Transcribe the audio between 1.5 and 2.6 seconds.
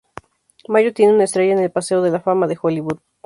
en el Paseo de la fama de